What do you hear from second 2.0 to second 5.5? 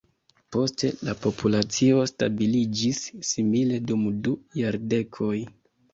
stabiliĝis simile dum du jardekoj.